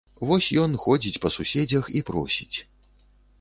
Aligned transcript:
Вось 0.27 0.45
ён 0.61 0.71
ходзіць 0.85 1.21
па 1.25 1.31
суседзях 1.35 1.91
і 2.01 2.03
просіць. 2.09 2.57